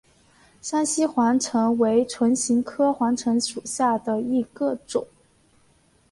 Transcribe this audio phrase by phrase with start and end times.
[0.63, 5.05] 山西黄芩为唇形科黄芩属下的一个种。